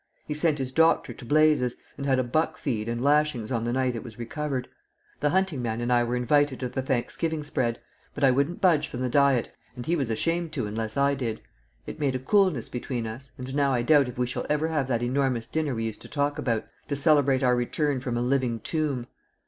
[0.25, 3.71] He sent his doctor to blazes, and had a buck feed and lashings on the
[3.71, 4.67] night it was recovered.
[5.19, 7.79] The hunting man and I were invited to the thanksgiving spread;
[8.15, 11.39] but I wouldn't budge from the diet, and he was ashamed to unless I did.
[11.85, 14.87] It made a coolness between us, and now I doubt if we shall ever have
[14.87, 18.59] that enormous dinner we used to talk about to celebrate our return from a living
[18.61, 19.05] tomb."